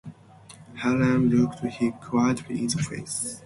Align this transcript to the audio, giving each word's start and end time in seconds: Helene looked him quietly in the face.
Helene 0.77 1.29
looked 1.29 1.59
him 1.59 1.91
quietly 1.91 2.57
in 2.57 2.65
the 2.65 2.79
face. 2.79 3.39